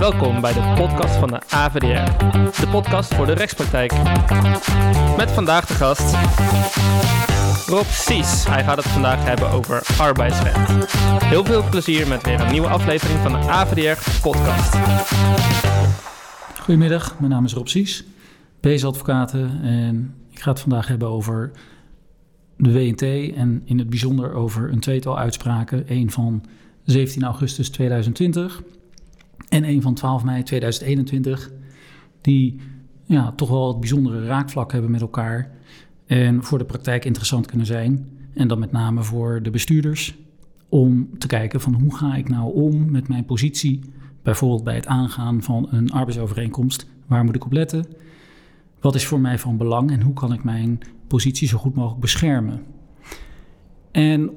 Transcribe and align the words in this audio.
Welkom 0.00 0.40
bij 0.40 0.52
de 0.52 0.72
podcast 0.76 1.14
van 1.14 1.28
de 1.28 1.40
AVDR, 1.48 2.18
de 2.60 2.68
podcast 2.70 3.14
voor 3.14 3.26
de 3.26 3.32
rechtspraktijk. 3.32 3.92
Met 5.16 5.30
vandaag 5.30 5.66
de 5.66 5.74
gast 5.74 6.14
Rob 7.66 7.84
Sies. 7.84 8.44
Hij 8.48 8.64
gaat 8.64 8.76
het 8.76 8.86
vandaag 8.86 9.24
hebben 9.24 9.50
over 9.50 9.82
arbeidsrecht. 9.98 10.86
Heel 11.24 11.44
veel 11.44 11.68
plezier 11.70 12.08
met 12.08 12.22
weer 12.22 12.40
een 12.40 12.52
nieuwe 12.52 12.68
aflevering 12.68 13.18
van 13.18 13.32
de 13.32 13.38
AVDR 13.38 14.20
podcast. 14.22 14.76
Goedemiddag, 16.60 17.18
mijn 17.18 17.30
naam 17.30 17.44
is 17.44 17.52
Rob 17.52 17.66
Sies, 17.66 18.04
Advocaten 18.62 19.60
en 19.62 20.14
ik 20.30 20.40
ga 20.40 20.50
het 20.50 20.60
vandaag 20.60 20.88
hebben 20.88 21.08
over 21.08 21.50
de 22.56 22.72
WNT 22.72 23.02
en 23.36 23.62
in 23.64 23.78
het 23.78 23.90
bijzonder 23.90 24.32
over 24.32 24.72
een 24.72 24.80
tweetal 24.80 25.18
uitspraken. 25.18 25.84
Eén 25.86 26.10
van 26.10 26.44
17 26.84 27.24
augustus 27.24 27.70
2020 27.70 28.62
en 29.50 29.64
een 29.64 29.82
van 29.82 29.94
12 29.94 30.24
mei 30.24 30.42
2021, 30.42 31.50
die 32.20 32.60
ja, 33.04 33.32
toch 33.32 33.48
wel 33.48 33.68
het 33.68 33.80
bijzondere 33.80 34.26
raakvlak 34.26 34.72
hebben 34.72 34.90
met 34.90 35.00
elkaar 35.00 35.50
en 36.06 36.42
voor 36.42 36.58
de 36.58 36.64
praktijk 36.64 37.04
interessant 37.04 37.46
kunnen 37.46 37.66
zijn. 37.66 38.08
En 38.34 38.48
dan 38.48 38.58
met 38.58 38.72
name 38.72 39.02
voor 39.02 39.42
de 39.42 39.50
bestuurders, 39.50 40.18
om 40.68 41.18
te 41.18 41.26
kijken 41.26 41.60
van 41.60 41.74
hoe 41.74 41.96
ga 41.96 42.14
ik 42.14 42.28
nou 42.28 42.54
om 42.54 42.90
met 42.90 43.08
mijn 43.08 43.24
positie, 43.24 43.80
bijvoorbeeld 44.22 44.64
bij 44.64 44.74
het 44.74 44.86
aangaan 44.86 45.42
van 45.42 45.68
een 45.70 45.90
arbeidsovereenkomst, 45.90 46.86
waar 47.06 47.24
moet 47.24 47.34
ik 47.34 47.44
op 47.44 47.52
letten? 47.52 47.86
Wat 48.80 48.94
is 48.94 49.06
voor 49.06 49.20
mij 49.20 49.38
van 49.38 49.56
belang 49.56 49.90
en 49.90 50.02
hoe 50.02 50.14
kan 50.14 50.32
ik 50.32 50.44
mijn 50.44 50.78
positie 51.06 51.48
zo 51.48 51.58
goed 51.58 51.74
mogelijk 51.74 52.00
beschermen? 52.00 52.62
En 53.90 54.30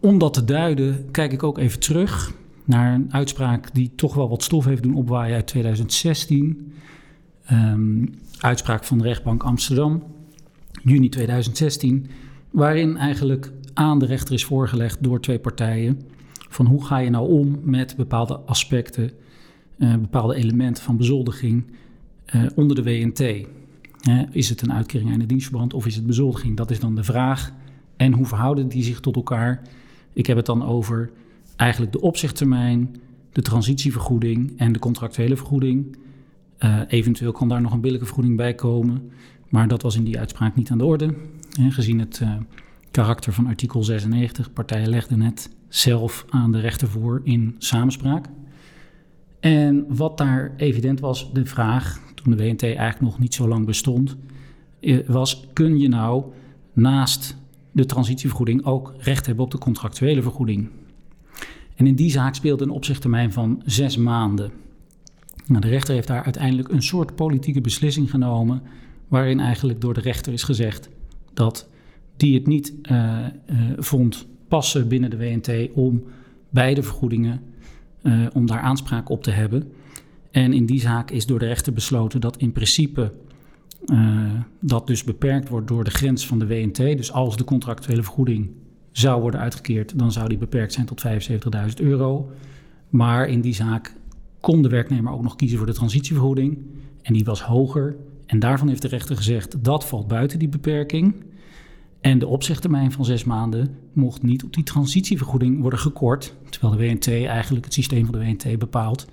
om 0.00 0.18
dat 0.18 0.34
te 0.34 0.44
duiden, 0.44 1.10
kijk 1.10 1.32
ik 1.32 1.42
ook 1.42 1.58
even 1.58 1.80
terug 1.80 2.32
naar 2.68 2.94
een 2.94 3.12
uitspraak 3.12 3.74
die 3.74 3.92
toch 3.94 4.14
wel 4.14 4.28
wat 4.28 4.42
stof 4.42 4.64
heeft 4.64 4.82
doen 4.82 4.94
opwaaien 4.94 5.34
uit 5.34 5.46
2016. 5.46 6.72
Ehm, 7.44 8.06
uitspraak 8.38 8.84
van 8.84 8.98
de 8.98 9.04
rechtbank 9.04 9.42
Amsterdam, 9.42 10.02
juni 10.82 11.08
2016, 11.08 12.06
waarin 12.50 12.96
eigenlijk 12.96 13.52
aan 13.74 13.98
de 13.98 14.06
rechter 14.06 14.34
is 14.34 14.44
voorgelegd 14.44 15.02
door 15.02 15.20
twee 15.20 15.38
partijen 15.38 16.00
van 16.48 16.66
hoe 16.66 16.84
ga 16.84 16.98
je 16.98 17.10
nou 17.10 17.28
om 17.28 17.58
met 17.62 17.96
bepaalde 17.96 18.38
aspecten, 18.38 19.10
uh, 19.78 19.94
bepaalde 19.94 20.34
elementen 20.34 20.82
van 20.82 20.96
bezoldiging 20.96 21.64
uh, 22.34 22.46
onder 22.54 22.76
de 22.76 22.82
WNT. 22.82 23.46
is 24.30 24.48
het 24.48 24.62
een 24.62 24.72
uitkering 24.72 25.12
aan 25.12 25.18
de 25.18 25.26
dienstverband 25.26 25.74
of 25.74 25.86
is 25.86 25.94
het 25.94 26.06
bezoldiging? 26.06 26.56
Dat 26.56 26.70
is 26.70 26.80
dan 26.80 26.94
de 26.94 27.04
vraag. 27.04 27.52
En 27.96 28.12
hoe 28.12 28.26
verhouden 28.26 28.68
die 28.68 28.82
zich 28.82 29.00
tot 29.00 29.16
elkaar? 29.16 29.62
Ik 30.12 30.26
heb 30.26 30.36
het 30.36 30.46
dan 30.46 30.64
over 30.64 31.10
eigenlijk 31.58 31.92
de 31.92 32.00
opzichttermijn, 32.00 32.96
de 33.32 33.42
transitievergoeding 33.42 34.52
en 34.56 34.72
de 34.72 34.78
contractuele 34.78 35.36
vergoeding. 35.36 35.96
Uh, 36.58 36.80
eventueel 36.88 37.32
kan 37.32 37.48
daar 37.48 37.60
nog 37.60 37.72
een 37.72 37.80
billijke 37.80 38.04
vergoeding 38.04 38.36
bij 38.36 38.54
komen, 38.54 39.10
maar 39.48 39.68
dat 39.68 39.82
was 39.82 39.96
in 39.96 40.04
die 40.04 40.18
uitspraak 40.18 40.54
niet 40.54 40.70
aan 40.70 40.78
de 40.78 40.84
orde. 40.84 41.14
Gezien 41.68 41.98
het 41.98 42.20
uh, 42.22 42.34
karakter 42.90 43.32
van 43.32 43.46
artikel 43.46 43.82
96, 43.82 44.52
partijen 44.52 44.88
legden 44.88 45.20
het 45.20 45.50
zelf 45.68 46.24
aan 46.28 46.52
de 46.52 46.60
rechter 46.60 46.88
voor 46.88 47.20
in 47.24 47.54
samenspraak. 47.58 48.26
En 49.40 49.84
wat 49.88 50.18
daar 50.18 50.52
evident 50.56 51.00
was, 51.00 51.32
de 51.32 51.46
vraag, 51.46 52.00
toen 52.14 52.36
de 52.36 52.44
WNT 52.44 52.62
eigenlijk 52.62 53.00
nog 53.00 53.18
niet 53.18 53.34
zo 53.34 53.48
lang 53.48 53.66
bestond, 53.66 54.16
eh, 54.80 54.98
was: 55.06 55.46
kun 55.52 55.78
je 55.78 55.88
nou 55.88 56.24
naast 56.72 57.36
de 57.72 57.86
transitievergoeding 57.86 58.64
ook 58.64 58.94
recht 58.98 59.26
hebben 59.26 59.44
op 59.44 59.50
de 59.50 59.58
contractuele 59.58 60.22
vergoeding? 60.22 60.68
En 61.78 61.86
in 61.86 61.94
die 61.94 62.10
zaak 62.10 62.34
speelde 62.34 62.64
een 62.64 62.70
opzichttermijn 62.70 63.32
van 63.32 63.62
zes 63.64 63.96
maanden. 63.96 64.50
Nou, 65.46 65.60
de 65.60 65.68
rechter 65.68 65.94
heeft 65.94 66.08
daar 66.08 66.24
uiteindelijk 66.24 66.68
een 66.68 66.82
soort 66.82 67.14
politieke 67.14 67.60
beslissing 67.60 68.10
genomen, 68.10 68.62
waarin 69.08 69.40
eigenlijk 69.40 69.80
door 69.80 69.94
de 69.94 70.00
rechter 70.00 70.32
is 70.32 70.42
gezegd 70.42 70.88
dat 71.34 71.68
die 72.16 72.34
het 72.34 72.46
niet 72.46 72.74
uh, 72.90 73.18
uh, 73.50 73.56
vond 73.76 74.26
passen 74.48 74.88
binnen 74.88 75.10
de 75.10 75.16
WNT 75.16 75.72
om 75.74 76.04
beide 76.50 76.82
vergoedingen, 76.82 77.40
uh, 78.02 78.26
om 78.32 78.46
daar 78.46 78.60
aanspraak 78.60 79.08
op 79.08 79.22
te 79.22 79.30
hebben. 79.30 79.72
En 80.30 80.52
in 80.52 80.66
die 80.66 80.80
zaak 80.80 81.10
is 81.10 81.26
door 81.26 81.38
de 81.38 81.46
rechter 81.46 81.72
besloten 81.72 82.20
dat 82.20 82.36
in 82.36 82.52
principe 82.52 83.12
dat 84.60 84.86
dus 84.86 85.04
beperkt 85.04 85.48
wordt 85.48 85.68
door 85.68 85.84
de 85.84 85.90
grens 85.90 86.26
van 86.26 86.38
de 86.38 86.46
WNT. 86.46 86.76
Dus 86.76 87.12
als 87.12 87.36
de 87.36 87.44
contractuele 87.44 88.02
vergoeding 88.02 88.50
zou 88.98 89.20
worden 89.20 89.40
uitgekeerd, 89.40 89.98
dan 89.98 90.12
zou 90.12 90.28
die 90.28 90.38
beperkt 90.38 90.72
zijn 90.72 90.86
tot 90.86 91.04
75.000 91.06 91.74
euro. 91.76 92.30
Maar 92.88 93.28
in 93.28 93.40
die 93.40 93.54
zaak 93.54 93.94
kon 94.40 94.62
de 94.62 94.68
werknemer 94.68 95.12
ook 95.12 95.22
nog 95.22 95.36
kiezen 95.36 95.58
voor 95.58 95.66
de 95.66 95.72
transitievergoeding. 95.74 96.58
En 97.02 97.12
die 97.12 97.24
was 97.24 97.42
hoger. 97.42 97.96
En 98.26 98.38
daarvan 98.38 98.68
heeft 98.68 98.82
de 98.82 98.88
rechter 98.88 99.16
gezegd 99.16 99.64
dat 99.64 99.86
valt 99.86 100.08
buiten 100.08 100.38
die 100.38 100.48
beperking. 100.48 101.14
En 102.00 102.18
de 102.18 102.26
opzegtermijn 102.26 102.92
van 102.92 103.04
zes 103.04 103.24
maanden 103.24 103.76
mocht 103.92 104.22
niet 104.22 104.44
op 104.44 104.54
die 104.54 104.64
transitievergoeding 104.64 105.60
worden 105.60 105.78
gekort. 105.78 106.34
Terwijl 106.48 106.76
de 106.76 106.86
WNT 106.86 107.08
eigenlijk 107.08 107.64
het 107.64 107.74
systeem 107.74 108.04
van 108.04 108.18
de 108.18 108.24
WNT 108.24 108.58
bepaalt 108.58 109.06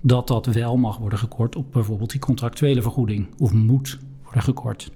dat 0.00 0.28
dat 0.28 0.46
wel 0.46 0.76
mag 0.76 0.98
worden 0.98 1.18
gekort 1.18 1.56
op 1.56 1.72
bijvoorbeeld 1.72 2.10
die 2.10 2.20
contractuele 2.20 2.82
vergoeding. 2.82 3.28
Of 3.38 3.52
moet 3.52 3.98
worden 4.22 4.42
gekort. 4.42 4.90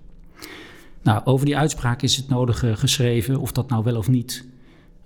Nou, 1.04 1.24
over 1.24 1.46
die 1.46 1.56
uitspraak 1.56 2.02
is 2.02 2.16
het 2.16 2.28
nodige 2.28 2.76
geschreven, 2.76 3.40
of 3.40 3.52
dat 3.52 3.68
nou 3.68 3.84
wel 3.84 3.96
of 3.96 4.08
niet 4.08 4.44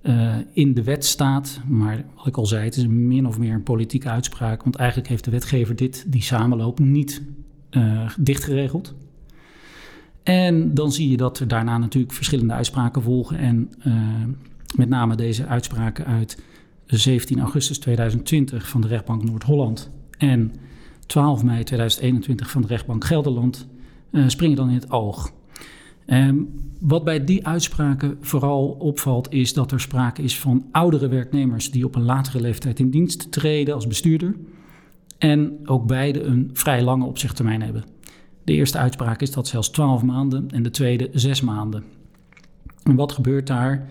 uh, 0.03 0.35
in 0.53 0.75
de 0.75 0.83
wet 0.83 1.05
staat. 1.05 1.61
Maar 1.67 2.05
wat 2.17 2.27
ik 2.27 2.37
al 2.37 2.47
zei, 2.47 2.65
het 2.65 2.77
is 2.77 2.87
min 2.87 3.27
of 3.27 3.39
meer 3.39 3.55
een 3.55 3.63
politieke 3.63 4.09
uitspraak. 4.09 4.63
Want 4.63 4.77
eigenlijk 4.77 5.09
heeft 5.09 5.25
de 5.25 5.31
wetgever 5.31 5.77
dit, 5.77 6.05
die 6.07 6.23
samenloop, 6.23 6.79
niet 6.79 7.23
uh, 7.71 8.11
dichtgeregeld. 8.19 8.95
En 10.23 10.75
dan 10.75 10.93
zie 10.93 11.11
je 11.11 11.17
dat 11.17 11.39
er 11.39 11.49
daarna 11.49 11.79
natuurlijk 11.79 12.13
verschillende 12.13 12.55
uitspraken 12.55 13.03
volgen. 13.03 13.39
En 13.39 13.71
met 14.77 14.89
name 14.89 15.17
deze 15.17 15.47
uitspraken 15.47 16.07
uit 16.07 16.43
17 16.87 17.41
augustus 17.41 17.79
2020 17.79 18.69
van 18.69 18.81
de 18.81 18.89
rechtbank 18.89 19.25
Noord-Holland 19.25 19.91
en 20.19 20.53
12 21.07 21.43
mei 21.43 21.65
2021 21.65 22.51
van 22.51 22.63
de 22.63 22.69
rechtbank 22.69 23.05
Gelderland 23.05 23.69
springen 24.27 24.57
dan 24.57 24.69
in 24.69 24.75
het 24.75 24.91
oog. 24.91 25.33
Um, 26.11 26.49
wat 26.81 27.05
bij 27.05 27.25
die 27.25 27.47
uitspraken 27.47 28.17
vooral 28.21 28.69
opvalt, 28.69 29.33
is 29.33 29.53
dat 29.53 29.73
er 29.73 29.81
sprake 29.81 30.23
is 30.23 30.39
van 30.39 30.67
oudere 30.73 31.09
werknemers 31.09 31.71
die 31.71 31.85
op 31.85 31.95
een 31.95 32.03
latere 32.03 32.41
leeftijd 32.41 32.79
in 32.79 32.91
dienst 32.91 33.33
treden 33.33 33.75
als 33.75 33.87
bestuurder. 33.87 34.35
En 35.19 35.59
ook 35.65 35.87
beide 35.87 36.23
een 36.23 36.51
vrij 36.53 36.83
lange 36.83 37.05
opzichttermijn 37.05 37.63
hebben. 37.63 37.85
De 38.45 38.53
eerste 38.53 38.79
uitspraak 38.79 39.21
is 39.21 39.31
dat 39.31 39.47
zelfs 39.47 39.69
12 39.69 40.03
maanden 40.03 40.51
en 40.51 40.63
de 40.63 40.71
tweede 40.71 41.11
6 41.13 41.41
maanden. 41.41 41.85
En 42.83 42.95
wat 42.95 43.13
gebeurt 43.13 43.47
daar? 43.47 43.89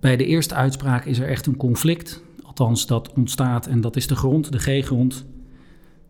Bij 0.00 0.16
de 0.16 0.26
eerste 0.26 0.54
uitspraak 0.54 1.04
is 1.04 1.18
er 1.18 1.28
echt 1.28 1.46
een 1.46 1.56
conflict. 1.56 2.22
Althans, 2.42 2.86
dat 2.86 3.12
ontstaat 3.12 3.66
en 3.66 3.80
dat 3.80 3.96
is 3.96 4.06
de 4.06 4.16
grond, 4.16 4.52
de 4.52 4.58
G-grond. 4.58 5.24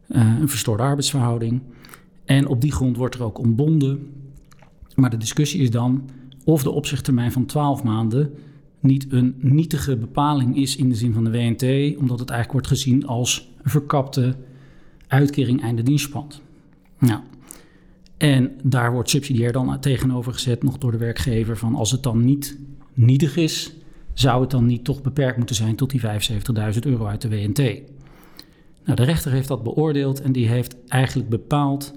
Uh, 0.08 0.38
een 0.40 0.48
verstoorde 0.48 0.82
arbeidsverhouding. 0.82 1.62
En 2.24 2.46
op 2.46 2.60
die 2.60 2.72
grond 2.72 2.96
wordt 2.96 3.14
er 3.14 3.22
ook 3.22 3.38
ontbonden 3.38 4.12
maar 4.96 5.10
de 5.10 5.16
discussie 5.16 5.60
is 5.60 5.70
dan 5.70 6.08
of 6.44 6.62
de 6.62 6.70
opzichttermijn 6.70 7.32
van 7.32 7.46
12 7.46 7.82
maanden 7.82 8.34
niet 8.80 9.06
een 9.12 9.34
nietige 9.38 9.96
bepaling 9.96 10.56
is 10.56 10.76
in 10.76 10.88
de 10.88 10.94
zin 10.94 11.12
van 11.12 11.24
de 11.24 11.30
WNT, 11.30 11.96
omdat 11.98 12.18
het 12.18 12.30
eigenlijk 12.30 12.52
wordt 12.52 12.66
gezien 12.66 13.06
als 13.06 13.50
een 13.62 13.70
verkapte 13.70 14.36
uitkering 15.06 15.62
einde 15.62 15.82
dienstpand. 15.82 16.40
Nou, 16.98 17.20
en 18.16 18.52
daar 18.62 18.92
wordt 18.92 19.10
subsidiair 19.10 19.52
dan 19.52 19.80
tegenover 19.80 20.32
gezet, 20.32 20.62
nog 20.62 20.78
door 20.78 20.90
de 20.90 20.98
werkgever, 20.98 21.56
van 21.56 21.74
als 21.74 21.90
het 21.90 22.02
dan 22.02 22.24
niet 22.24 22.58
nietig 22.94 23.36
is, 23.36 23.74
zou 24.12 24.40
het 24.40 24.50
dan 24.50 24.66
niet 24.66 24.84
toch 24.84 25.02
beperkt 25.02 25.36
moeten 25.36 25.56
zijn 25.56 25.76
tot 25.76 25.90
die 25.90 26.00
75.000 26.00 26.78
euro 26.80 27.06
uit 27.06 27.20
de 27.20 27.28
WNT. 27.28 27.58
Nou, 28.84 28.96
de 28.96 29.04
rechter 29.04 29.32
heeft 29.32 29.48
dat 29.48 29.62
beoordeeld 29.62 30.20
en 30.20 30.32
die 30.32 30.48
heeft 30.48 30.76
eigenlijk 30.88 31.28
bepaald 31.28 31.94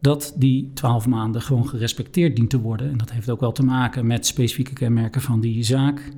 dat 0.00 0.34
die 0.36 0.70
twaalf 0.74 1.06
maanden 1.06 1.42
gewoon 1.42 1.68
gerespecteerd 1.68 2.36
dient 2.36 2.50
te 2.50 2.60
worden. 2.60 2.90
En 2.90 2.98
dat 2.98 3.12
heeft 3.12 3.30
ook 3.30 3.40
wel 3.40 3.52
te 3.52 3.64
maken 3.64 4.06
met 4.06 4.26
specifieke 4.26 4.72
kenmerken 4.72 5.20
van 5.20 5.40
die 5.40 5.62
zaak, 5.62 6.12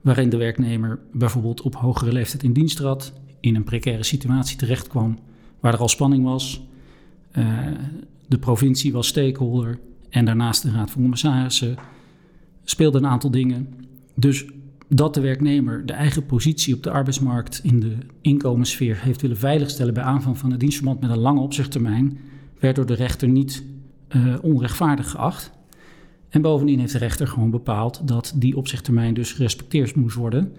waarin 0.00 0.28
de 0.28 0.36
werknemer 0.36 0.98
bijvoorbeeld 1.12 1.62
op 1.62 1.74
hogere 1.74 2.12
leeftijd 2.12 2.42
in 2.42 2.52
dienst 2.52 2.76
trad, 2.76 3.12
in 3.40 3.54
een 3.54 3.64
precaire 3.64 4.02
situatie 4.02 4.56
terecht 4.56 4.88
kwam, 4.88 5.18
waar 5.60 5.72
er 5.72 5.80
al 5.80 5.88
spanning 5.88 6.24
was. 6.24 6.66
Uh, 7.38 7.58
de 8.26 8.38
provincie 8.38 8.92
was 8.92 9.06
stakeholder 9.06 9.78
en 10.10 10.24
daarnaast 10.24 10.62
de 10.62 10.70
Raad 10.70 10.90
van 10.90 11.02
Commissarissen 11.02 11.76
speelden 12.64 13.04
een 13.04 13.10
aantal 13.10 13.30
dingen. 13.30 13.74
Dus 14.14 14.46
dat 14.88 15.14
de 15.14 15.20
werknemer 15.20 15.86
de 15.86 15.92
eigen 15.92 16.26
positie 16.26 16.74
op 16.74 16.82
de 16.82 16.90
arbeidsmarkt 16.90 17.60
in 17.62 17.80
de 17.80 17.96
inkomenssfeer 18.20 19.02
heeft 19.02 19.20
willen 19.20 19.36
veiligstellen 19.36 19.94
bij 19.94 20.02
aanvang 20.02 20.38
van 20.38 20.50
het 20.50 20.60
dienstverband 20.60 21.00
met 21.00 21.10
een 21.10 21.18
lange 21.18 21.40
opzichttermijn, 21.40 22.18
werd 22.58 22.76
door 22.76 22.86
de 22.86 22.94
rechter 22.94 23.28
niet 23.28 23.64
uh, 24.16 24.34
onrechtvaardig 24.42 25.10
geacht. 25.10 25.50
En 26.28 26.42
bovendien 26.42 26.78
heeft 26.78 26.92
de 26.92 26.98
rechter 26.98 27.26
gewoon 27.26 27.50
bepaald 27.50 28.08
dat 28.08 28.32
die 28.36 28.56
opzichttermijn 28.56 29.14
dus 29.14 29.32
gerespecteerd 29.32 29.94
moest 29.94 30.16
worden, 30.16 30.52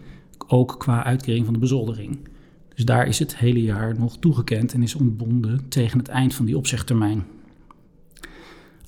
ook 0.48 0.76
qua 0.78 1.04
uitkering 1.04 1.46
van 1.46 1.54
de 1.54 1.60
bezoldering. 1.60 2.20
Dus 2.76 2.86
daar 2.86 3.08
is 3.08 3.20
het 3.20 3.38
hele 3.38 3.62
jaar 3.62 4.00
nog 4.00 4.18
toegekend 4.18 4.74
en 4.74 4.84
is 4.84 4.96
ontbonden 4.96 5.70
tegen 5.70 5.98
het 5.98 6.08
eind 6.08 6.34
van 6.34 6.46
die 6.46 6.58
opzegtermijn. 6.58 7.24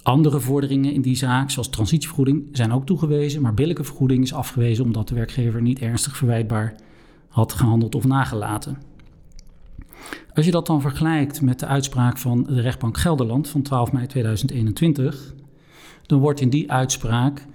Andere 0.03 0.39
vorderingen 0.39 0.93
in 0.93 1.01
die 1.01 1.15
zaak, 1.15 1.49
zoals 1.49 1.69
transitievergoeding, 1.69 2.43
zijn 2.51 2.71
ook 2.71 2.85
toegewezen, 2.85 3.41
maar 3.41 3.53
billijke 3.53 3.83
vergoeding 3.83 4.23
is 4.23 4.33
afgewezen 4.33 4.83
omdat 4.83 5.07
de 5.07 5.15
werkgever 5.15 5.61
niet 5.61 5.79
ernstig 5.79 6.17
verwijtbaar 6.17 6.75
had 7.27 7.53
gehandeld 7.53 7.95
of 7.95 8.05
nagelaten. 8.05 8.77
Als 10.33 10.45
je 10.45 10.51
dat 10.51 10.65
dan 10.65 10.81
vergelijkt 10.81 11.41
met 11.41 11.59
de 11.59 11.65
uitspraak 11.65 12.17
van 12.17 12.43
de 12.43 12.61
rechtbank 12.61 12.97
Gelderland 12.97 13.47
van 13.49 13.61
12 13.61 13.91
mei 13.91 14.07
2021, 14.07 15.33
dan 16.05 16.19
wordt 16.19 16.41
in 16.41 16.49
die 16.49 16.71
uitspraak 16.71 17.45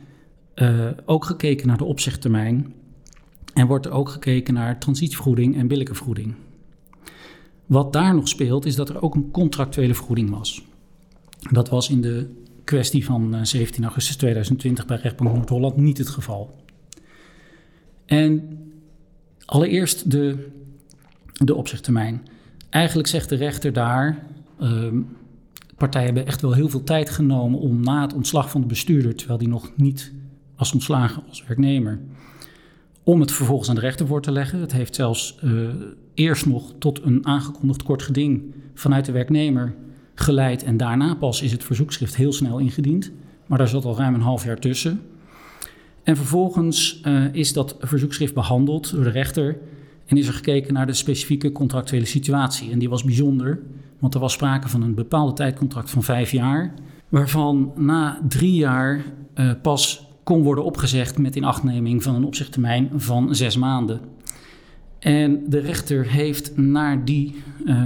uh, 0.55 0.87
ook 1.05 1.25
gekeken 1.25 1.67
naar 1.67 1.77
de 1.77 1.85
opzegtermijn 1.85 2.75
en 3.55 3.67
wordt 3.67 3.87
er 3.87 3.93
ook 3.93 4.09
gekeken 4.09 4.55
naar 4.55 4.79
transitievergoeding 4.79 5.57
en 5.57 5.69
billijke 5.69 5.95
vergoeding. 5.95 6.35
Wat 7.67 7.93
daar 7.93 8.15
nog 8.15 8.29
speelt, 8.29 8.67
is 8.67 8.75
dat 8.75 8.89
er 8.89 9.03
ook 9.03 9.15
een 9.15 9.31
contractuele 9.31 9.95
vergoeding 9.95 10.31
was. 10.31 10.65
Dat 11.51 11.69
was 11.69 11.91
in 11.91 12.01
de 12.01 12.31
kwestie 12.65 13.05
van 13.05 13.47
17 13.47 13.79
eh, 13.79 13.85
augustus 13.85 14.17
2020 14.17 14.87
bij 14.87 14.97
rechtbank 14.97 15.35
Noord-Holland 15.35 15.77
niet 15.77 15.99
het 15.99 16.09
geval. 16.09 16.55
En 18.05 18.59
allereerst 19.45 20.11
de, 20.11 20.49
de 21.33 21.55
opzichttermijn. 21.55 22.27
Eigenlijk 22.71 23.09
zegt 23.09 23.29
de 23.29 23.37
rechter 23.37 23.73
daar, 23.73 24.27
uh, 24.61 24.93
partijen 25.77 26.07
hebben 26.07 26.27
echt 26.27 26.41
wel 26.41 26.53
heel 26.53 26.69
veel 26.69 26.85
tijd 26.85 27.11
genomen 27.11 27.61
om 27.61 27.81
na 27.81 28.03
het 28.03 28.15
ontslag 28.15 28.51
van 28.51 28.61
de 28.61 28.67
bestuurder, 28.67 29.15
terwijl 29.15 29.39
die 29.39 29.49
nog 29.49 29.73
niet 29.77 30.13
was 30.57 30.73
ontslagen 30.73 31.23
als 31.29 31.45
werknemer, 31.47 32.01
om 33.03 33.21
het 33.21 33.33
vervolgens 33.33 33.69
aan 33.69 33.75
de 33.75 33.81
rechter 33.81 34.07
voor 34.07 34.23
te 34.23 34.33
leggen. 34.33 34.61
Het 34.61 34.73
heeft 34.73 34.95
zelfs 34.95 35.39
uh, 35.45 35.69
eerst 36.15 36.47
nog 36.47 36.73
tot 36.79 37.03
een 37.03 37.27
aangekondigd 37.27 37.83
kort 37.83 38.03
geding 38.03 38.55
vanuit 38.75 39.05
de 39.05 39.13
werknemer 39.13 39.75
geleid 40.15 40.63
en 40.63 40.77
daarna 40.77 41.15
pas 41.15 41.43
is 41.43 41.53
het 41.53 41.65
verzoekschrift 41.65 42.17
heel 42.17 42.33
snel 42.33 42.59
ingediend. 42.59 43.11
Maar 43.47 43.59
daar 43.59 43.69
zat 43.69 43.85
al 43.85 43.97
ruim 43.97 44.15
een 44.15 44.21
half 44.21 44.45
jaar 44.45 44.59
tussen. 44.59 45.01
En 46.03 46.17
vervolgens 46.17 47.01
uh, 47.05 47.35
is 47.35 47.53
dat 47.53 47.77
verzoekschrift 47.81 48.35
behandeld 48.35 48.91
door 48.91 49.05
de 49.05 49.11
rechter 49.11 49.59
en 50.07 50.17
is 50.17 50.27
er 50.27 50.35
gekeken 50.35 50.75
naar 50.75 50.87
de 50.87 50.93
specifieke 50.93 51.53
contractuele 51.53 52.05
situatie. 52.05 52.71
En 52.71 52.79
die 52.79 52.89
was 52.89 53.05
bijzonder, 53.05 53.61
want 53.99 54.15
er 54.15 54.21
was 54.21 54.33
sprake 54.33 54.69
van 54.69 54.83
een 54.83 54.95
bepaalde 54.95 55.33
tijdcontract 55.33 55.91
van 55.91 56.03
vijf 56.03 56.31
jaar, 56.31 56.75
waarvan 57.09 57.73
na 57.77 58.21
drie 58.29 58.55
jaar 58.55 59.05
uh, 59.35 59.51
pas 59.63 60.07
kon 60.25 60.43
worden 60.43 60.65
opgezegd 60.65 61.19
met 61.19 61.37
inachtneming 61.37 62.03
van 62.03 62.15
een 62.15 62.25
opzichttermijn 62.25 62.91
van 62.95 63.35
zes 63.35 63.57
maanden. 63.57 64.01
En 64.99 65.43
de 65.49 65.59
rechter 65.59 66.11
heeft 66.11 66.57
naar 66.57 67.05
die 67.05 67.35
uh, 67.65 67.77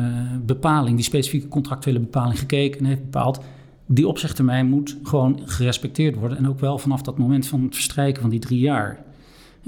bepaling, 0.46 0.96
die 0.96 1.04
specifieke 1.04 1.48
contractuele 1.48 2.00
bepaling 2.00 2.38
gekeken 2.38 2.80
en 2.80 2.86
heeft 2.86 3.02
bepaald, 3.02 3.40
die 3.86 4.08
opzegtermijn 4.08 4.66
moet 4.66 4.96
gewoon 5.02 5.40
gerespecteerd 5.44 6.16
worden. 6.16 6.38
En 6.38 6.48
ook 6.48 6.60
wel 6.60 6.78
vanaf 6.78 7.02
dat 7.02 7.18
moment 7.18 7.46
van 7.46 7.62
het 7.62 7.74
verstrijken 7.74 8.20
van 8.20 8.30
die 8.30 8.38
drie 8.38 8.60
jaar. 8.60 9.04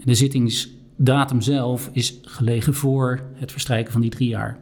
De 0.05 0.15
zittingsdatum 0.97 1.41
zelf 1.41 1.91
is 1.93 2.19
gelegen 2.23 2.75
voor 2.75 3.21
het 3.35 3.53
verstrijken 3.53 3.93
van 3.93 4.01
die 4.01 4.11
drie 4.11 4.29
jaar. 4.29 4.59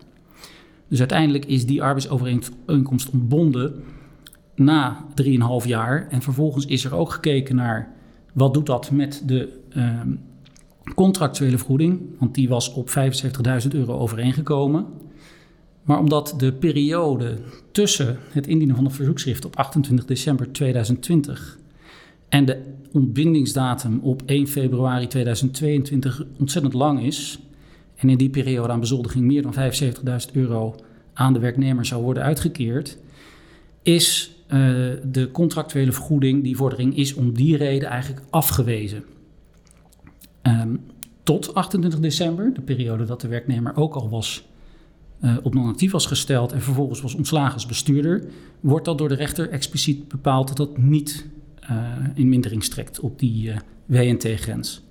Dus 0.88 0.98
uiteindelijk 0.98 1.44
is 1.44 1.66
die 1.66 1.82
arbeidsovereenkomst 1.82 3.10
ontbonden 3.10 3.82
na 4.54 5.04
3,5 5.22 5.66
jaar. 5.66 6.08
En 6.10 6.22
vervolgens 6.22 6.66
is 6.66 6.84
er 6.84 6.94
ook 6.94 7.10
gekeken 7.10 7.56
naar 7.56 7.92
wat 8.32 8.54
doet 8.54 8.66
dat 8.66 8.90
met 8.90 9.22
de 9.26 9.58
uh, 9.76 10.00
contractuele 10.94 11.58
vergoeding, 11.58 12.00
want 12.18 12.34
die 12.34 12.48
was 12.48 12.72
op 12.72 12.88
75.000 12.88 13.68
euro 13.70 13.98
overeengekomen. 13.98 14.86
Maar 15.82 15.98
omdat 15.98 16.34
de 16.36 16.52
periode 16.52 17.38
tussen 17.72 18.18
het 18.30 18.46
indienen 18.46 18.76
van 18.76 18.84
het 18.84 18.94
verzoekschrift 18.94 19.44
op 19.44 19.56
28 19.56 20.04
december 20.04 20.52
2020 20.52 21.58
en 22.30 22.44
de 22.44 22.62
ontbindingsdatum 22.92 24.00
op 24.02 24.22
1 24.26 24.46
februari 24.46 25.06
2022 25.06 26.24
ontzettend 26.38 26.74
lang 26.74 27.02
is, 27.02 27.38
en 27.96 28.08
in 28.08 28.18
die 28.18 28.30
periode 28.30 28.72
aan 28.72 28.80
bezoldiging 28.80 29.24
meer 29.24 29.42
dan 29.42 29.54
75.000 30.28 30.32
euro 30.32 30.74
aan 31.12 31.32
de 31.32 31.38
werknemer 31.38 31.86
zou 31.86 32.02
worden 32.02 32.22
uitgekeerd, 32.22 32.98
is 33.82 34.34
uh, 34.44 34.58
de 35.04 35.28
contractuele 35.32 35.92
vergoeding, 35.92 36.42
die 36.42 36.56
vordering, 36.56 36.96
is 36.96 37.14
om 37.14 37.34
die 37.34 37.56
reden 37.56 37.88
eigenlijk 37.88 38.22
afgewezen. 38.30 39.04
Um, 40.42 40.80
tot 41.22 41.54
28 41.54 42.00
december, 42.00 42.54
de 42.54 42.60
periode 42.60 43.04
dat 43.04 43.20
de 43.20 43.28
werknemer 43.28 43.76
ook 43.76 43.94
al 43.94 44.08
was 44.08 44.48
uh, 45.24 45.36
op 45.42 45.54
non-actief 45.54 45.92
was 45.92 46.06
gesteld 46.06 46.52
en 46.52 46.62
vervolgens 46.62 47.00
was 47.00 47.14
ontslagen 47.14 47.54
als 47.54 47.66
bestuurder, 47.66 48.24
wordt 48.60 48.84
dat 48.84 48.98
door 48.98 49.08
de 49.08 49.14
rechter 49.14 49.50
expliciet 49.50 50.08
bepaald 50.08 50.48
dat 50.48 50.56
dat 50.56 50.78
niet 50.78 51.26
in 52.14 52.28
mindering 52.28 52.64
strekt 52.64 53.00
op 53.00 53.18
die 53.18 53.48
uh, 53.48 53.56
WNT-grens. 53.86 54.82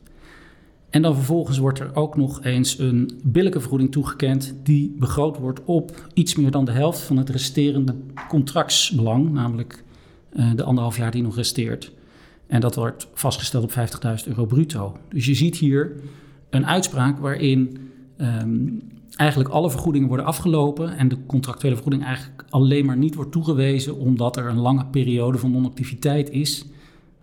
En 0.90 1.02
dan 1.02 1.16
vervolgens 1.16 1.58
wordt 1.58 1.80
er 1.80 1.96
ook 1.96 2.16
nog 2.18 2.44
eens 2.44 2.80
een 2.80 3.20
billijke 3.24 3.60
vergoeding 3.60 3.92
toegekend 3.92 4.56
die 4.64 4.96
begroot 5.00 5.38
wordt 5.38 5.64
op 5.64 6.10
iets 6.14 6.36
meer 6.36 6.52
dan 6.52 6.66
de 6.66 6.72
helft 6.72 7.00
van 7.00 7.18
het 7.18 7.30
resterende 7.30 7.96
contractsbelang, 8.28 9.32
namelijk 9.32 9.84
de 10.56 10.64
anderhalf 10.64 10.98
jaar 10.98 11.12
die 11.12 11.22
nog 11.22 11.36
resteert. 11.36 11.92
En 12.48 12.62
dat 12.62 12.76
wordt 12.76 13.08
vastgesteld 13.14 13.64
op 13.64 13.72
50.000 13.72 14.28
euro 14.28 14.46
bruto. 14.46 14.98
Dus 15.10 15.26
je 15.26 15.34
ziet 15.36 15.58
hier 15.58 15.96
een 16.50 16.66
uitspraak 16.66 17.20
waarin 17.20 17.78
um, 18.18 18.82
eigenlijk 19.16 19.50
alle 19.50 19.70
vergoedingen 19.70 20.08
worden 20.08 20.26
afgelopen 20.26 20.98
en 20.98 21.08
de 21.08 21.18
contractuele 21.26 21.76
vergoeding 21.76 22.06
eigenlijk 22.06 22.44
alleen 22.50 22.86
maar 22.86 22.98
niet 22.98 23.16
wordt 23.16 23.32
toegewezen 23.32 23.98
omdat 23.98 24.38
er 24.38 24.46
een 24.46 24.60
lange 24.60 24.86
periode 24.86 25.38
van 25.38 25.52
non-activiteit 25.52 26.30
is, 26.30 26.66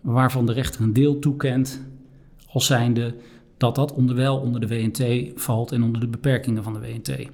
waarvan 0.01 0.47
de 0.47 0.53
rechter 0.53 0.81
een 0.81 0.93
deel 0.93 1.19
toekent 1.19 1.81
als 2.49 2.67
zijnde 2.67 3.15
dat 3.57 3.75
dat 3.75 3.93
onder 3.93 4.17
wel 4.17 4.37
onder 4.37 4.61
de 4.61 4.69
WNT 4.69 5.33
valt 5.41 5.73
en 5.73 5.83
onder 5.83 6.01
de 6.01 6.07
beperkingen 6.07 6.63
van 6.63 6.73
de 6.73 6.81
WNT. 6.81 7.29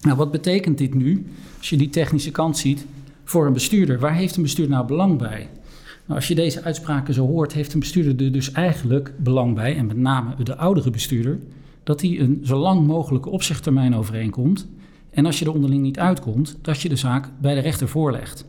Nou, 0.00 0.16
wat 0.16 0.30
betekent 0.30 0.78
dit 0.78 0.94
nu, 0.94 1.26
als 1.58 1.70
je 1.70 1.76
die 1.76 1.90
technische 1.90 2.30
kant 2.30 2.58
ziet, 2.58 2.86
voor 3.24 3.46
een 3.46 3.52
bestuurder? 3.52 3.98
Waar 3.98 4.14
heeft 4.14 4.36
een 4.36 4.42
bestuurder 4.42 4.74
nou 4.74 4.86
belang 4.86 5.18
bij? 5.18 5.48
Nou, 6.06 6.18
als 6.18 6.28
je 6.28 6.34
deze 6.34 6.62
uitspraken 6.62 7.14
zo 7.14 7.26
hoort, 7.26 7.52
heeft 7.52 7.72
een 7.72 7.80
bestuurder 7.80 8.26
er 8.26 8.32
dus 8.32 8.52
eigenlijk 8.52 9.12
belang 9.18 9.54
bij, 9.54 9.76
en 9.76 9.86
met 9.86 9.96
name 9.96 10.34
de 10.42 10.56
oudere 10.56 10.90
bestuurder, 10.90 11.38
dat 11.84 12.00
hij 12.00 12.20
een 12.20 12.40
zo 12.42 12.58
lang 12.58 12.86
mogelijke 12.86 13.30
opzegtermijn 13.30 13.94
overeenkomt. 13.94 14.68
En 15.10 15.26
als 15.26 15.38
je 15.38 15.44
er 15.44 15.52
onderling 15.52 15.82
niet 15.82 15.98
uitkomt, 15.98 16.58
dat 16.62 16.80
je 16.80 16.88
de 16.88 16.96
zaak 16.96 17.30
bij 17.40 17.54
de 17.54 17.60
rechter 17.60 17.88
voorlegt. 17.88 18.46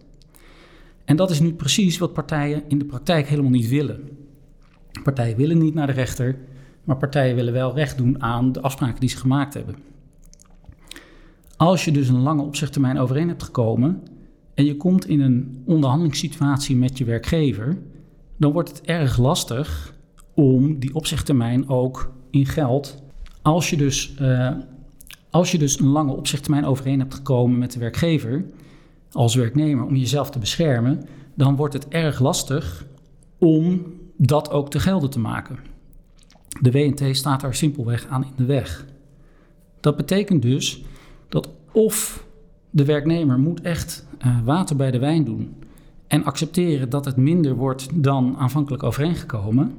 En 1.06 1.16
dat 1.16 1.30
is 1.30 1.40
nu 1.40 1.54
precies 1.54 1.98
wat 1.98 2.14
partijen 2.14 2.64
in 2.68 2.80
de 2.80 2.86
praktijk 2.86 3.28
helemaal 3.28 3.52
niet 3.52 3.70
willen. 3.70 4.10
Partijen 5.04 5.38
willen 5.38 5.58
niet 5.58 5.74
naar 5.74 5.88
de 5.88 5.94
rechter, 5.94 6.38
maar 6.84 6.98
partijen 6.98 7.36
willen 7.36 7.54
wel 7.54 7.76
recht 7.76 7.98
doen 7.98 8.22
aan 8.22 8.52
de 8.52 8.62
afspraken 8.62 9.00
die 9.00 9.10
ze 9.10 9.18
gemaakt 9.18 9.54
hebben. 9.54 9.76
Als 11.58 11.86
je 11.86 11.92
dus 11.92 12.08
een 12.08 12.22
lange 12.22 12.42
opzegtermijn 12.42 12.98
overeen 12.98 13.28
hebt 13.28 13.44
gekomen, 13.44 14.04
en 14.54 14.66
je 14.66 14.78
komt 14.78 15.08
in 15.08 15.22
een 15.22 15.62
onderhandelingssituatie 15.66 16.76
met 16.76 16.98
je 16.98 17.06
werkgever, 17.06 17.78
dan 18.38 18.52
wordt 18.52 18.70
het 18.70 18.82
erg 18.82 19.18
lastig 19.18 19.96
om 20.34 20.80
die 20.80 20.96
opzegtermijn 20.96 21.70
ook 21.70 22.12
in 22.30 22.46
geld. 22.46 23.04
Als 23.46 23.70
je 23.70 23.78
dus, 23.78 24.16
uh, 24.22 24.52
als 25.30 25.52
je 25.52 25.58
dus 25.58 25.80
een 25.80 25.88
lange 25.88 26.16
opzegtermijn 26.16 26.66
overeen 26.66 27.00
hebt 27.00 27.14
gekomen 27.14 27.58
met 27.58 27.72
de 27.72 27.80
werkgever 27.80 28.46
als 29.12 29.36
werknemer 29.36 29.86
om 29.86 29.96
jezelf 29.96 30.30
te 30.30 30.40
beschermen, 30.40 31.06
dan 31.34 31.56
wordt 31.56 31.74
het 31.74 31.88
erg 31.88 32.20
lastig 32.20 32.86
om 33.38 33.94
dat 34.18 34.50
ook 34.52 34.70
te 34.70 34.80
gelden 34.80 35.10
te 35.10 35.20
maken. 35.20 35.60
De 36.62 36.72
WNT 36.72 37.16
staat 37.18 37.42
daar 37.42 37.56
simpelweg 37.56 38.08
aan 38.08 38.24
in 38.24 38.34
de 38.36 38.46
weg. 38.46 38.86
Dat 39.80 39.96
betekent 39.96 40.42
dus 40.42 40.84
dat 41.30 41.50
of 41.72 42.26
de 42.70 42.86
werknemer 42.86 43.40
moet 43.40 43.62
echt 43.62 44.08
uh, 44.26 44.40
water 44.44 44.76
bij 44.76 44.92
de 44.92 45.00
wijn 45.00 45.24
doen 45.24 45.56
en 46.08 46.24
accepteren 46.24 46.90
dat 46.90 47.06
het 47.06 47.18
minder 47.18 47.56
wordt 47.56 47.88
dan 47.94 48.38
aanvankelijk 48.38 48.84
overeengekomen. 48.84 49.74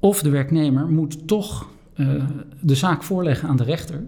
Of 0.00 0.22
de 0.22 0.30
werknemer 0.30 0.88
moet 0.88 1.28
toch 1.28 1.76
uh, 1.98 2.24
de 2.60 2.74
zaak 2.74 3.02
voorleggen 3.02 3.48
aan 3.48 3.56
de 3.56 3.64
rechter, 3.64 4.04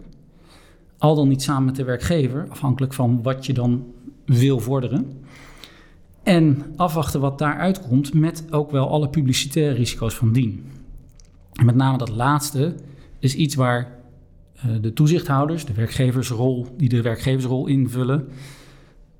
al 0.98 1.14
dan 1.14 1.28
niet 1.28 1.42
samen 1.42 1.64
met 1.64 1.76
de 1.76 1.84
werkgever, 1.84 2.46
afhankelijk 2.48 2.92
van 2.92 3.22
wat 3.22 3.46
je 3.46 3.52
dan 3.52 3.84
wil 4.24 4.60
vorderen. 4.60 5.06
En 6.22 6.64
afwachten 6.76 7.20
wat 7.20 7.38
daaruit 7.38 7.88
komt 7.88 8.14
met 8.14 8.44
ook 8.50 8.70
wel 8.70 8.88
alle 8.88 9.08
publicitaire 9.08 9.74
risico's 9.74 10.14
van 10.14 10.32
dien. 10.32 10.64
En 11.52 11.66
met 11.66 11.74
name 11.74 11.98
dat 11.98 12.08
laatste 12.08 12.74
is 13.18 13.34
iets 13.34 13.54
waar 13.54 13.98
uh, 14.56 14.72
de 14.80 14.92
toezichthouders, 14.92 15.64
de 15.64 15.74
werkgeversrol, 15.74 16.66
die 16.76 16.88
de 16.88 17.02
werkgeversrol 17.02 17.66
invullen, 17.66 18.28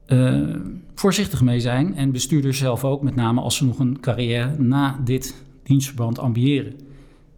uh, 0.06 0.56
voorzichtig 0.94 1.42
mee 1.42 1.60
zijn. 1.60 1.96
En 1.96 2.12
bestuurders 2.12 2.58
zelf 2.58 2.84
ook, 2.84 3.02
met 3.02 3.14
name 3.14 3.40
als 3.40 3.56
ze 3.56 3.64
nog 3.64 3.78
een 3.78 4.00
carrière 4.00 4.58
na 4.58 5.00
dit 5.04 5.34
dienstverband 5.62 6.18
ambiëren. 6.18 6.74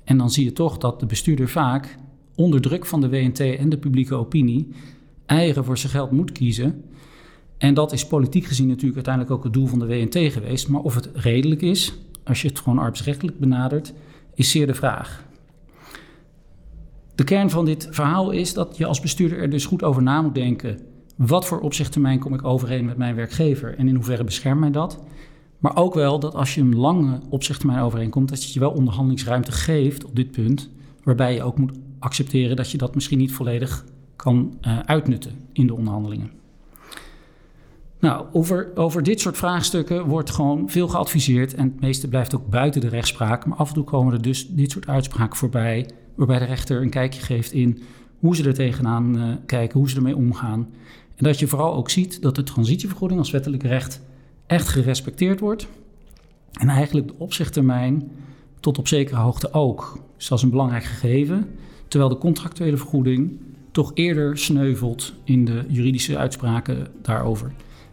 En 0.05 0.19
dan 0.19 0.31
zie 0.31 0.45
je 0.45 0.53
toch 0.53 0.79
dat 0.79 1.01
de 1.01 1.07
bestuurder 1.07 1.49
vaak 1.49 1.97
onder 2.35 2.61
druk 2.61 2.87
van 2.87 3.01
de 3.01 3.09
WNT 3.09 3.41
en 3.41 3.69
de 3.69 3.79
publieke 3.79 4.15
opinie 4.15 4.69
eieren 5.27 5.65
voor 5.65 5.79
zijn 5.79 5.93
geld 5.93 6.11
moet 6.11 6.33
kiezen. 6.33 6.85
En 7.59 7.75
dat 7.75 7.93
is 7.93 8.07
politiek 8.07 8.45
gezien 8.45 8.67
natuurlijk 8.67 8.95
uiteindelijk 8.95 9.35
ook 9.35 9.45
het 9.45 9.53
doel 9.53 9.67
van 9.67 9.79
de 9.79 9.87
WNT 9.87 10.33
geweest. 10.33 10.69
Maar 10.69 10.81
of 10.81 10.95
het 10.95 11.11
redelijk 11.15 11.63
is, 11.63 11.95
als 12.25 12.43
je 12.43 12.49
het 12.49 12.59
gewoon 12.59 12.79
arbeidsrechtelijk 12.79 13.39
benadert, 13.39 13.93
is 14.35 14.51
zeer 14.51 14.67
de 14.67 14.75
vraag. 14.75 15.25
De 17.15 17.25
kern 17.25 17.51
van 17.51 17.65
dit 17.65 17.89
verhaal 17.91 18.31
is 18.31 18.55
dat 18.55 18.77
je 18.77 18.87
als 18.87 19.01
bestuurder 19.01 19.39
er 19.39 19.51
dus 19.51 19.67
goed 19.67 19.83
over 19.83 20.03
na 20.03 20.23
moet 20.23 20.35
denken. 20.35 20.79
Wat 21.17 21.47
voor 21.47 21.61
opzichttermijn 21.61 22.19
kom 22.19 22.35
ik 22.35 22.45
overeen 22.45 22.85
met 22.85 22.97
mijn 22.97 23.15
werkgever 23.15 23.79
en 23.79 23.89
in 23.89 23.95
hoeverre 23.95 24.25
beschermt 24.25 24.61
mij 24.61 24.71
dat? 24.71 25.03
Maar 25.63 25.77
ook 25.77 25.95
wel 25.95 26.19
dat 26.19 26.35
als 26.35 26.55
je 26.55 26.61
een 26.61 26.77
lange 26.77 27.21
opzichttermijn 27.29 27.81
overeenkomt, 27.81 28.29
dat 28.29 28.45
je 28.45 28.51
je 28.53 28.61
wel 28.61 28.71
onderhandelingsruimte 28.71 29.53
geeft 29.53 30.05
op 30.05 30.17
dit 30.17 30.31
punt, 30.31 30.71
waarbij 31.03 31.35
je 31.35 31.43
ook 31.43 31.59
moet 31.59 31.73
accepteren 31.99 32.57
dat 32.57 32.71
je 32.71 32.79
dat 32.79 32.95
misschien 32.95 33.19
niet 33.19 33.33
volledig 33.33 33.85
kan 34.17 34.59
uh, 34.63 34.79
uitnutten 34.79 35.33
in 35.53 35.67
de 35.67 35.75
onderhandelingen. 35.75 36.31
Nou, 38.01 38.27
over, 38.33 38.71
over 38.75 39.03
dit 39.03 39.21
soort 39.21 39.37
vraagstukken 39.37 40.07
wordt 40.07 40.31
gewoon 40.31 40.71
veel 40.71 40.89
geadviseerd 40.89 41.55
en 41.55 41.65
het 41.65 41.81
meeste 41.81 42.09
blijft 42.09 42.35
ook 42.35 42.49
buiten 42.49 42.81
de 42.81 42.89
rechtspraak. 42.89 43.47
Maar 43.47 43.59
af 43.59 43.69
en 43.69 43.75
toe 43.75 43.85
komen 43.85 44.13
er 44.13 44.23
dus 44.23 44.49
dit 44.49 44.71
soort 44.71 44.89
uitspraken 44.89 45.37
voorbij, 45.37 45.91
waarbij 46.15 46.39
de 46.39 46.45
rechter 46.45 46.83
een 46.83 46.91
kijkje 46.91 47.21
geeft 47.21 47.53
in 47.53 47.83
hoe 48.19 48.37
ze 48.37 48.45
er 48.45 48.55
tegenaan 48.55 49.17
uh, 49.17 49.35
kijken, 49.47 49.79
hoe 49.79 49.91
ze 49.91 49.97
ermee 49.97 50.17
omgaan. 50.17 50.69
En 51.17 51.25
dat 51.25 51.39
je 51.39 51.47
vooral 51.47 51.75
ook 51.75 51.91
ziet 51.91 52.23
dat 52.23 52.35
de 52.35 52.43
transitievergoeding 52.43 53.21
als 53.21 53.31
wettelijk 53.31 53.63
recht 53.63 54.03
echt 54.47 54.69
gerespecteerd 54.69 55.41
wordt. 55.41 55.67
En 56.53 56.69
eigenlijk 56.69 57.07
de 57.09 57.15
opzichttermijn 57.19 58.11
tot 58.61 58.79
op 58.79 58.89
zekere 58.89 59.21
hoogte 59.21 59.53
ook. 59.53 59.99
Dus 60.17 60.29
dat 60.29 60.39
is 60.39 60.45
een 60.45 60.51
belangrijk 60.51 60.85
gegeven. 60.85 61.49
Terwijl 61.89 62.13
de 62.13 62.19
contractuele 62.19 62.77
vergoeding 62.77 63.39
toch 63.71 63.91
eerder 63.95 64.39
sneuvelt 64.39 65.15
in 65.25 65.45
de 65.45 65.65
juridische 65.69 66.19
uitspraken 66.19 66.87
daarover. 67.03 67.53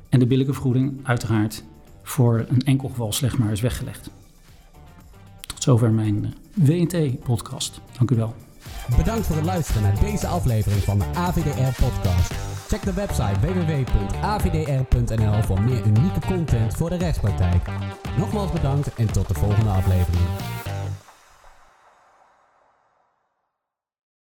En 0.09 0.19
de 0.19 0.27
billijke 0.27 0.53
vergoeding 0.53 0.99
uiteraard 1.03 1.63
voor 2.03 2.45
een 2.49 2.61
enkel 2.63 2.89
geval 2.89 3.11
slecht 3.11 3.37
maar 3.37 3.51
is 3.51 3.61
weggelegd. 3.61 4.09
Tot 5.41 5.63
zover 5.63 5.91
mijn 5.91 6.25
eh, 6.25 6.31
WNT-podcast. 6.67 7.81
Dank 7.97 8.11
u 8.11 8.15
wel. 8.15 8.35
Bedankt 8.97 9.25
voor 9.25 9.35
het 9.35 9.45
luisteren 9.45 9.81
naar 9.81 9.99
deze 9.99 10.27
aflevering 10.27 10.81
van 10.81 10.99
de 10.99 11.05
AVDR-podcast. 11.13 12.48
Check 12.69 12.83
de 12.83 12.93
website 12.93 13.39
www.avdr.nl 13.39 15.43
voor 15.43 15.61
meer 15.61 15.85
unieke 15.85 16.19
content 16.27 16.73
voor 16.73 16.89
de 16.89 16.97
rechtspraktijk. 16.97 17.61
Nogmaals 18.17 18.51
bedankt 18.51 18.93
en 18.93 19.11
tot 19.11 19.27
de 19.27 19.33
volgende 19.33 19.69
aflevering. 19.69 20.23